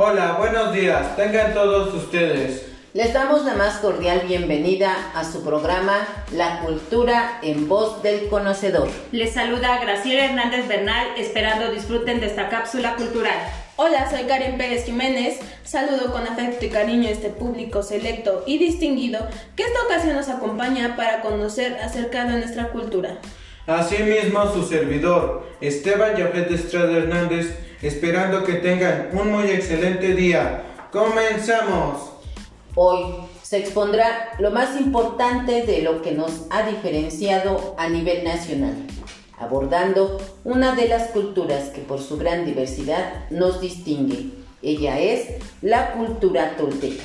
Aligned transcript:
Hola, 0.00 0.36
buenos 0.38 0.72
días. 0.72 1.16
Tengan 1.16 1.54
todos 1.54 1.92
ustedes. 1.92 2.68
Les 2.94 3.12
damos 3.12 3.44
la 3.44 3.54
más 3.54 3.78
cordial 3.78 4.22
bienvenida 4.28 4.94
a 5.12 5.24
su 5.24 5.42
programa 5.42 6.06
La 6.30 6.60
Cultura 6.60 7.40
en 7.42 7.66
Voz 7.66 8.00
del 8.04 8.28
Conocedor. 8.28 8.88
Les 9.10 9.34
saluda 9.34 9.80
Graciela 9.80 10.26
Hernández 10.26 10.68
Bernal, 10.68 11.04
esperando 11.16 11.72
disfruten 11.72 12.20
de 12.20 12.26
esta 12.26 12.48
cápsula 12.48 12.94
cultural. 12.94 13.34
Hola, 13.74 14.08
soy 14.08 14.28
Karen 14.28 14.56
Pérez 14.56 14.84
Jiménez. 14.84 15.40
Saludo 15.64 16.12
con 16.12 16.22
afecto 16.28 16.64
y 16.64 16.68
cariño 16.68 17.08
a 17.08 17.10
este 17.10 17.30
público 17.30 17.82
selecto 17.82 18.44
y 18.46 18.58
distinguido 18.58 19.26
que 19.56 19.64
esta 19.64 19.82
ocasión 19.82 20.14
nos 20.14 20.28
acompaña 20.28 20.94
para 20.94 21.22
conocer 21.22 21.76
acerca 21.82 22.24
de 22.24 22.38
nuestra 22.38 22.68
cultura. 22.68 23.18
Asimismo, 23.66 24.46
su 24.54 24.62
servidor, 24.62 25.44
Esteban 25.60 26.14
Yafet 26.14 26.52
Estrada 26.52 26.96
Hernández, 26.98 27.67
esperando 27.82 28.44
que 28.44 28.54
tengan 28.54 29.10
un 29.12 29.32
muy 29.32 29.50
excelente 29.50 30.14
día. 30.14 30.62
¡Comenzamos! 30.90 32.10
Hoy 32.74 33.14
se 33.42 33.58
expondrá 33.58 34.30
lo 34.38 34.50
más 34.50 34.78
importante 34.80 35.64
de 35.64 35.82
lo 35.82 36.02
que 36.02 36.12
nos 36.12 36.46
ha 36.50 36.68
diferenciado 36.68 37.74
a 37.78 37.88
nivel 37.88 38.24
nacional, 38.24 38.74
abordando 39.38 40.18
una 40.44 40.74
de 40.74 40.88
las 40.88 41.08
culturas 41.08 41.70
que 41.70 41.80
por 41.80 42.00
su 42.00 42.18
gran 42.18 42.44
diversidad 42.44 43.28
nos 43.30 43.60
distingue. 43.60 44.30
Ella 44.62 44.98
es 44.98 45.36
la 45.62 45.92
cultura 45.92 46.56
tolteca. 46.56 47.04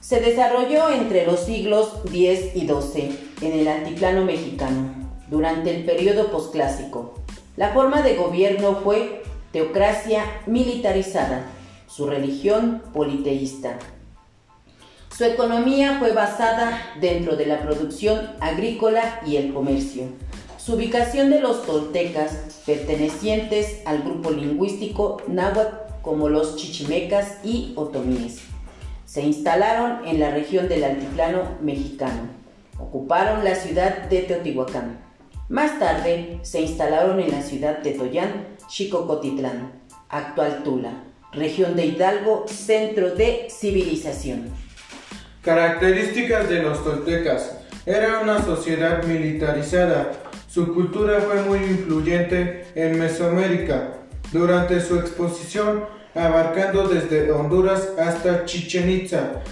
Se 0.00 0.20
desarrolló 0.20 0.90
entre 0.90 1.24
los 1.24 1.40
siglos 1.40 1.92
X 2.04 2.54
y 2.54 2.66
XII 2.66 3.30
en 3.40 3.52
el 3.60 3.68
altiplano 3.68 4.24
mexicano, 4.24 4.94
durante 5.28 5.74
el 5.74 5.84
periodo 5.84 6.30
posclásico. 6.30 7.21
La 7.54 7.74
forma 7.74 8.00
de 8.00 8.16
gobierno 8.16 8.76
fue 8.76 9.22
teocracia 9.52 10.24
militarizada, 10.46 11.44
su 11.86 12.06
religión 12.06 12.82
politeísta. 12.94 13.78
Su 15.14 15.24
economía 15.24 15.98
fue 15.98 16.12
basada 16.12 16.80
dentro 16.98 17.36
de 17.36 17.44
la 17.44 17.60
producción 17.60 18.30
agrícola 18.40 19.20
y 19.26 19.36
el 19.36 19.52
comercio. 19.52 20.04
Su 20.56 20.76
ubicación 20.76 21.28
de 21.28 21.40
los 21.40 21.66
toltecas, 21.66 22.62
pertenecientes 22.64 23.82
al 23.84 24.02
grupo 24.02 24.30
lingüístico 24.30 25.18
náhuatl 25.28 25.76
como 26.00 26.30
los 26.30 26.56
chichimecas 26.56 27.36
y 27.44 27.74
otomíes, 27.76 28.40
se 29.04 29.20
instalaron 29.20 30.06
en 30.06 30.20
la 30.20 30.30
región 30.30 30.70
del 30.70 30.84
altiplano 30.84 31.42
mexicano. 31.60 32.30
Ocuparon 32.78 33.44
la 33.44 33.54
ciudad 33.56 34.04
de 34.08 34.22
Teotihuacán. 34.22 35.01
Más 35.52 35.78
tarde 35.78 36.38
se 36.40 36.62
instalaron 36.62 37.20
en 37.20 37.30
la 37.30 37.42
ciudad 37.42 37.80
de 37.80 37.90
Toyán, 37.90 38.56
Chicocotitlán, 38.68 39.82
actual 40.08 40.62
Tula, 40.64 41.04
región 41.30 41.76
de 41.76 41.84
Hidalgo, 41.84 42.46
centro 42.48 43.14
de 43.14 43.48
civilización. 43.50 44.48
Características 45.42 46.48
de 46.48 46.62
los 46.62 46.82
toltecas. 46.82 47.58
Era 47.84 48.20
una 48.20 48.40
sociedad 48.42 49.04
militarizada. 49.04 50.12
Su 50.48 50.72
cultura 50.72 51.20
fue 51.20 51.42
muy 51.42 51.58
influyente 51.58 52.64
en 52.74 52.98
Mesoamérica. 52.98 53.98
Durante 54.32 54.80
su 54.80 54.98
exposición, 54.98 55.84
abarcando 56.14 56.88
desde 56.88 57.30
Honduras 57.30 57.90
hasta 57.98 58.46
Chichen 58.46 58.88
Itza, 58.88 59.42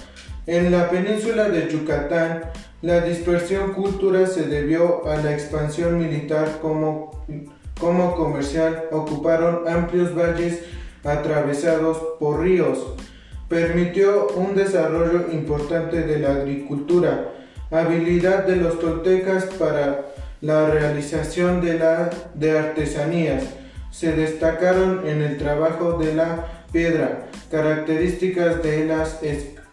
en 0.47 0.73
la 0.73 0.89
península 0.89 1.51
de 1.51 1.71
Yucatán, 1.71 2.45
la 2.83 3.01
dispersión 3.01 3.75
cultural 3.75 4.27
se 4.27 4.45
debió 4.45 5.07
a 5.07 5.17
la 5.17 5.33
expansión 5.33 5.99
militar 5.99 6.59
como, 6.63 7.25
como 7.79 8.15
comercial. 8.15 8.85
Ocuparon 8.91 9.69
amplios 9.69 10.15
valles 10.17 10.61
atravesados 11.05 11.99
por 12.19 12.41
ríos 12.41 12.79
permitió 13.51 14.29
un 14.37 14.55
desarrollo 14.55 15.33
importante 15.33 16.03
de 16.03 16.21
la 16.21 16.35
agricultura, 16.37 17.33
habilidad 17.73 18.45
de 18.45 18.55
los 18.55 18.79
toltecas 18.79 19.45
para 19.59 20.07
la 20.41 20.71
realización 20.71 21.61
de, 21.61 21.77
la, 21.77 22.11
de 22.35 22.57
artesanías. 22.57 23.43
Se 23.91 24.13
destacaron 24.13 25.07
en 25.07 25.21
el 25.21 25.37
trabajo 25.37 25.99
de 25.99 26.15
la 26.15 26.47
piedra, 26.73 27.27
características 27.51 28.63
de 28.63 28.85
las 28.85 29.19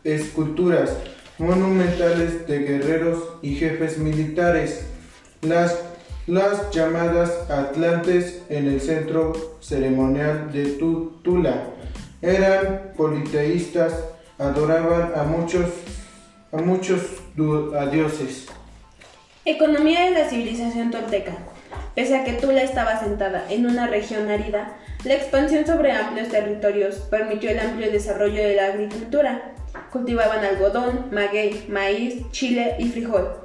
esculturas 0.03 0.97
monumentales 1.37 2.47
de 2.47 2.59
guerreros 2.59 3.23
y 3.41 3.55
jefes 3.55 3.97
militares, 3.97 4.85
las, 5.41 5.79
las 6.25 6.71
llamadas 6.71 7.49
atlantes 7.49 8.41
en 8.49 8.67
el 8.67 8.81
centro 8.81 9.33
ceremonial 9.61 10.51
de 10.51 10.65
Tula 11.23 11.63
eran 12.21 12.93
politeístas, 12.97 13.93
adoraban 14.39 15.13
a 15.15 15.23
muchos, 15.23 15.69
a 16.51 16.57
muchos 16.57 17.01
a 17.77 17.85
dioses. 17.85 18.47
Economía 19.45 20.05
de 20.05 20.11
la 20.11 20.29
civilización 20.29 20.91
tolteca. 20.91 21.37
Pese 21.97 22.15
a 22.15 22.23
que 22.23 22.33
Tula 22.33 22.61
estaba 22.61 22.99
sentada 22.99 23.47
en 23.49 23.65
una 23.65 23.87
región 23.87 24.29
árida, 24.29 24.77
la 25.03 25.15
expansión 25.15 25.65
sobre 25.65 25.93
amplios 25.93 26.27
territorios 26.29 26.97
permitió 27.09 27.49
el 27.49 27.59
amplio 27.59 27.91
desarrollo 27.91 28.35
de 28.35 28.55
la 28.55 28.67
agricultura. 28.67 29.55
Cultivaban 29.91 30.45
algodón, 30.45 31.07
maguey, 31.09 31.65
maíz, 31.69 32.21
chile 32.29 32.75
y 32.77 32.89
frijol. 32.89 33.43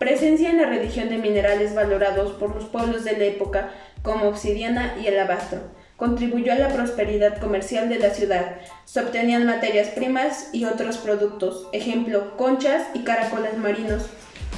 Presencia 0.00 0.50
en 0.50 0.56
la 0.56 0.66
religión 0.66 1.10
de 1.10 1.18
minerales 1.18 1.76
valorados 1.76 2.32
por 2.32 2.56
los 2.56 2.64
pueblos 2.64 3.04
de 3.04 3.16
la 3.16 3.22
época 3.22 3.70
como 4.02 4.26
obsidiana 4.26 4.96
y 5.00 5.06
alabastro 5.06 5.60
contribuyó 6.02 6.52
a 6.52 6.56
la 6.56 6.70
prosperidad 6.70 7.38
comercial 7.38 7.88
de 7.88 8.00
la 8.00 8.10
ciudad. 8.10 8.56
Se 8.84 8.98
obtenían 8.98 9.46
materias 9.46 9.90
primas 9.90 10.48
y 10.52 10.64
otros 10.64 10.98
productos, 10.98 11.68
ejemplo, 11.72 12.36
conchas 12.36 12.88
y 12.94 13.04
caracoles 13.04 13.56
marinos, 13.56 14.06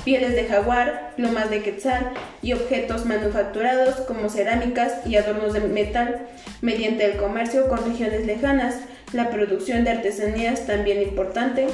pieles 0.04 0.34
de 0.34 0.46
jaguar, 0.46 1.12
plumas 1.16 1.50
de 1.50 1.62
quetzal 1.62 2.12
y 2.42 2.52
objetos 2.52 3.06
manufacturados 3.06 3.96
como 4.06 4.28
cerámicas 4.28 5.06
y 5.06 5.16
adornos 5.16 5.54
de 5.54 5.60
metal, 5.60 6.26
mediante 6.60 7.06
el 7.06 7.16
comercio 7.16 7.68
con 7.68 7.84
regiones 7.84 8.26
lejanas, 8.26 8.80
la 9.12 9.30
producción 9.30 9.84
de 9.84 9.92
artesanías 9.92 10.66
también 10.66 11.02
importante. 11.02 11.66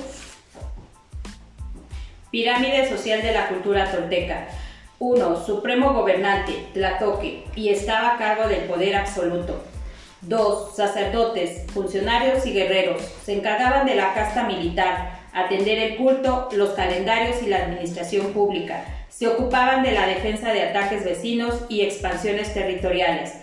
Pirámide 2.31 2.89
social 2.89 3.23
de 3.23 3.33
la 3.33 3.49
cultura 3.49 3.91
tolteca. 3.91 4.47
1. 5.01 5.45
Supremo 5.45 5.95
gobernante, 5.95 6.67
Tlatoque, 6.75 7.45
y 7.57 7.71
estaba 7.71 8.15
a 8.15 8.19
cargo 8.19 8.49
del 8.49 8.65
poder 8.65 8.97
absoluto. 8.97 9.65
2. 10.23 10.77
Sacerdotes, 10.77 11.65
funcionarios 11.73 12.45
y 12.45 12.53
guerreros. 12.53 13.03
Se 13.25 13.33
encargaban 13.33 13.87
de 13.87 13.95
la 13.95 14.13
casta 14.13 14.45
militar, 14.45 15.20
atender 15.33 15.79
el 15.79 15.97
culto, 15.97 16.49
los 16.53 16.71
calendarios 16.71 17.43
y 17.43 17.47
la 17.47 17.65
administración 17.65 18.33
pública. 18.33 18.85
Se 19.09 19.29
ocupaban 19.29 19.83
de 19.83 19.93
la 19.93 20.07
defensa 20.07 20.53
de 20.53 20.63
ataques 20.63 21.05
vecinos 21.05 21.65
y 21.69 21.83
expansiones 21.83 22.55
territoriales. 22.55 23.35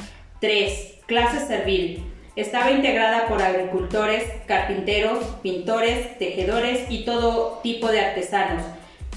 3. 0.42 0.96
Clase 1.06 1.46
servil. 1.46 2.04
Estaba 2.36 2.72
integrada 2.72 3.28
por 3.28 3.42
agricultores, 3.42 4.24
carpinteros, 4.46 5.24
pintores, 5.42 6.18
tejedores 6.20 6.86
y 6.90 7.06
todo 7.06 7.60
tipo 7.64 7.90
de 7.92 8.02
artesanos. 8.02 8.64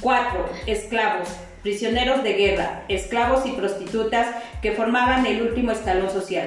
4. 0.01 0.49
Esclavos 0.67 1.29
prisioneros 1.63 2.23
de 2.23 2.33
guerra, 2.35 2.85
esclavos 2.89 3.47
y 3.47 3.53
prostitutas 3.53 4.29
que 4.63 4.73
formaban 4.73 5.27
el 5.27 5.43
último 5.43 5.73
escalón 5.73 6.11
social. 6.11 6.47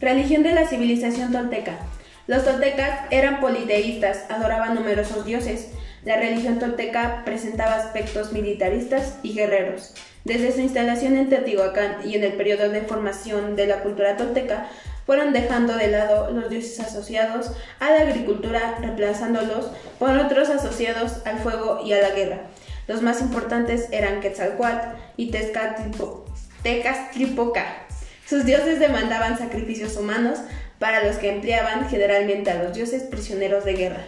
Religión 0.00 0.42
de 0.42 0.52
la 0.52 0.66
civilización 0.66 1.32
tolteca. 1.32 1.78
Los 2.26 2.44
toltecas 2.44 3.00
eran 3.10 3.40
politeístas, 3.40 4.24
adoraban 4.28 4.74
numerosos 4.74 5.24
dioses. 5.24 5.68
La 6.04 6.16
religión 6.16 6.58
tolteca 6.58 7.22
presentaba 7.24 7.76
aspectos 7.76 8.32
militaristas 8.32 9.18
y 9.22 9.34
guerreros. 9.34 9.94
Desde 10.24 10.52
su 10.52 10.60
instalación 10.60 11.16
en 11.16 11.28
Teotihuacán 11.28 11.98
y 12.04 12.16
en 12.16 12.24
el 12.24 12.32
periodo 12.32 12.68
de 12.68 12.82
formación 12.82 13.54
de 13.54 13.68
la 13.68 13.82
cultura 13.82 14.16
tolteca, 14.16 14.68
fueron 15.06 15.32
dejando 15.32 15.76
de 15.76 15.86
lado 15.86 16.32
los 16.32 16.50
dioses 16.50 16.80
asociados 16.80 17.52
a 17.78 17.90
la 17.90 18.02
agricultura, 18.02 18.76
reemplazándolos 18.80 19.70
por 20.00 20.18
otros 20.18 20.48
asociados 20.48 21.24
al 21.26 21.38
fuego 21.38 21.80
y 21.84 21.92
a 21.92 22.02
la 22.02 22.10
guerra. 22.10 22.40
Los 22.88 23.02
más 23.02 23.20
importantes 23.20 23.86
eran 23.92 24.20
Quetzalcoatl 24.20 24.96
y 25.16 25.30
Tezcatlipoca. 25.30 27.86
Sus 28.28 28.44
dioses 28.44 28.80
demandaban 28.80 29.38
sacrificios 29.38 29.96
humanos 29.96 30.40
para 30.78 31.04
los 31.04 31.16
que 31.16 31.30
empleaban 31.30 31.88
generalmente 31.88 32.50
a 32.50 32.62
los 32.62 32.74
dioses 32.74 33.02
prisioneros 33.04 33.64
de 33.64 33.74
guerra. 33.74 34.04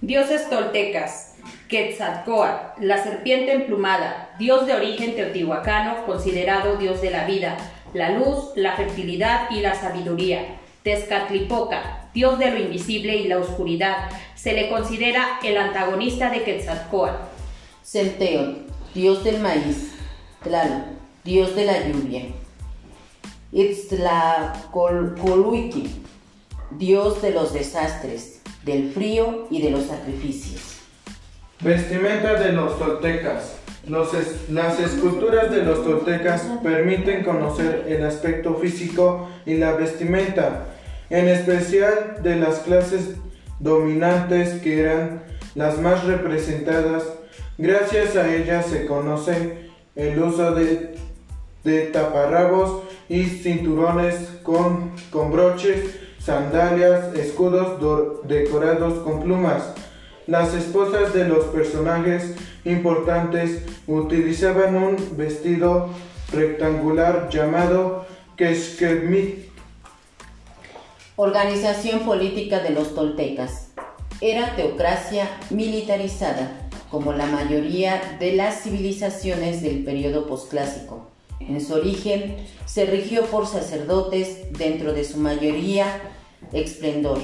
Dioses 0.00 0.48
toltecas. 0.50 1.34
Quetzalcoatl, 1.68 2.84
la 2.84 3.02
serpiente 3.02 3.52
emplumada, 3.52 4.34
dios 4.38 4.66
de 4.66 4.74
origen 4.74 5.16
teotihuacano, 5.16 6.06
considerado 6.06 6.76
dios 6.76 7.00
de 7.00 7.10
la 7.10 7.26
vida, 7.26 7.56
la 7.92 8.10
luz, 8.10 8.52
la 8.54 8.76
fertilidad 8.76 9.50
y 9.50 9.60
la 9.60 9.74
sabiduría. 9.74 10.58
Tezcatlipoca, 10.84 12.08
dios 12.14 12.38
de 12.38 12.52
lo 12.52 12.58
invisible 12.60 13.16
y 13.16 13.26
la 13.26 13.38
oscuridad, 13.38 13.96
se 14.36 14.52
le 14.52 14.68
considera 14.68 15.40
el 15.42 15.56
antagonista 15.56 16.30
de 16.30 16.44
Quetzalcoatl. 16.44 17.16
Centeon, 17.82 18.66
dios 18.94 19.24
del 19.24 19.40
maíz. 19.40 19.92
Tlaloc, 20.44 20.84
dios 21.24 21.56
de 21.56 21.64
la 21.64 21.80
lluvia. 21.88 22.22
Itztlacoluiki, 23.52 25.88
dios 26.72 27.22
de 27.22 27.30
los 27.30 27.52
desastres, 27.52 28.40
del 28.64 28.90
frío 28.92 29.46
y 29.50 29.62
de 29.62 29.70
los 29.70 29.86
sacrificios. 29.86 30.78
Vestimenta 31.60 32.34
de 32.34 32.52
los 32.52 32.78
toltecas. 32.78 33.54
las 33.86 34.80
esculturas 34.80 35.50
de 35.50 35.62
los 35.62 35.84
toltecas 35.84 36.42
permiten 36.62 37.22
conocer 37.22 37.84
el 37.88 38.04
aspecto 38.04 38.56
físico 38.56 39.28
y 39.46 39.54
la 39.54 39.72
vestimenta, 39.72 40.66
en 41.08 41.28
especial 41.28 42.18
de 42.22 42.36
las 42.36 42.58
clases 42.58 43.14
dominantes 43.60 44.60
que 44.60 44.80
eran 44.80 45.22
las 45.54 45.78
más 45.78 46.04
representadas. 46.04 47.04
Gracias 47.58 48.16
a 48.16 48.34
ellas 48.34 48.66
se 48.66 48.86
conoce 48.86 49.70
el 49.94 50.22
uso 50.22 50.52
de, 50.52 50.94
de 51.66 51.88
taparrabos 51.88 52.84
y 53.08 53.24
cinturones 53.24 54.14
con, 54.42 54.92
con 55.10 55.32
broches, 55.32 55.96
sandalias, 56.18 57.14
escudos 57.14 57.78
decorados 58.26 59.00
con 59.00 59.22
plumas. 59.22 59.74
Las 60.28 60.54
esposas 60.54 61.12
de 61.12 61.28
los 61.28 61.44
personajes 61.46 62.34
importantes 62.64 63.62
utilizaban 63.86 64.76
un 64.76 64.96
vestido 65.16 65.88
rectangular 66.32 67.28
llamado 67.30 68.06
keshkemit. 68.36 69.50
Organización 71.16 72.00
política 72.00 72.60
de 72.60 72.70
los 72.70 72.94
toltecas. 72.94 73.70
Era 74.20 74.54
teocracia 74.54 75.28
militarizada, 75.50 76.68
como 76.90 77.12
la 77.12 77.26
mayoría 77.26 78.16
de 78.20 78.34
las 78.34 78.62
civilizaciones 78.62 79.62
del 79.62 79.84
periodo 79.84 80.26
posclásico. 80.26 81.15
En 81.40 81.60
su 81.60 81.74
origen 81.74 82.36
se 82.64 82.86
rigió 82.86 83.26
por 83.26 83.46
sacerdotes, 83.46 84.52
dentro 84.52 84.92
de 84.92 85.04
su 85.04 85.18
mayoría 85.18 85.86
esplendor. 86.52 87.20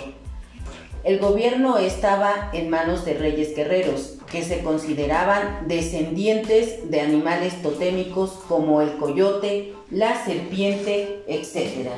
El 1.05 1.19
gobierno 1.19 1.79
estaba 1.79 2.51
en 2.53 2.71
manos 2.71 3.05
de 3.05 3.15
reyes 3.15 3.57
guerreros, 3.57 4.19
que 4.31 4.45
se 4.45 4.63
consideraban 4.63 5.67
descendientes 5.67 6.91
de 6.91 7.01
animales 7.01 7.61
totémicos 7.61 8.31
como 8.49 8.81
el 8.81 8.97
coyote, 8.97 9.75
la 9.91 10.25
serpiente, 10.25 11.25
etc. 11.27 11.89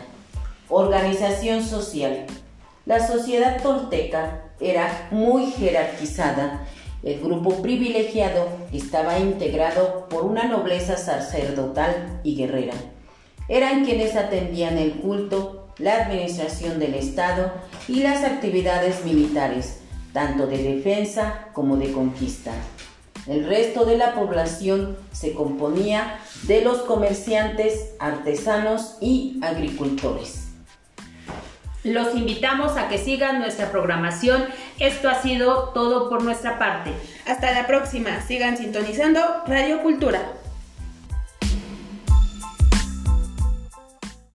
Organización 0.70 1.62
social. 1.62 2.26
La 2.86 3.06
sociedad 3.06 3.62
tolteca 3.62 4.52
era 4.58 5.08
muy 5.10 5.50
jerarquizada. 5.52 6.66
El 7.04 7.20
grupo 7.20 7.60
privilegiado 7.60 8.48
estaba 8.72 9.18
integrado 9.18 10.08
por 10.08 10.24
una 10.24 10.44
nobleza 10.44 10.96
sacerdotal 10.96 12.20
y 12.24 12.34
guerrera. 12.34 12.74
Eran 13.48 13.84
quienes 13.84 14.16
atendían 14.16 14.78
el 14.78 14.92
culto 14.94 15.64
la 15.78 16.04
administración 16.04 16.78
del 16.78 16.94
Estado 16.94 17.52
y 17.88 18.00
las 18.00 18.24
actividades 18.24 19.04
militares, 19.04 19.80
tanto 20.12 20.46
de 20.46 20.58
defensa 20.58 21.48
como 21.52 21.76
de 21.76 21.92
conquista. 21.92 22.52
El 23.26 23.46
resto 23.46 23.84
de 23.84 23.96
la 23.96 24.14
población 24.14 24.96
se 25.12 25.32
componía 25.32 26.18
de 26.42 26.62
los 26.62 26.78
comerciantes, 26.82 27.94
artesanos 27.98 28.96
y 29.00 29.38
agricultores. 29.42 30.44
Los 31.84 32.14
invitamos 32.14 32.78
a 32.78 32.88
que 32.88 32.96
sigan 32.96 33.40
nuestra 33.40 33.70
programación. 33.70 34.44
Esto 34.78 35.08
ha 35.08 35.22
sido 35.22 35.70
todo 35.70 36.08
por 36.08 36.22
nuestra 36.22 36.58
parte. 36.58 36.92
Hasta 37.26 37.52
la 37.52 37.66
próxima. 37.66 38.20
Sigan 38.20 38.56
sintonizando 38.56 39.20
Radio 39.46 39.82
Cultura. 39.82 40.20